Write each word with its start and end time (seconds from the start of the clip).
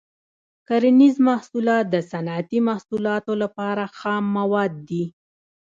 کرنیز 0.67 1.15
محصولات 1.29 1.85
د 1.89 1.95
صنعتي 2.11 2.59
محصولاتو 2.67 3.33
لپاره 3.43 3.83
خام 3.97 4.23
مواد 4.37 4.71
دي. 4.89 5.05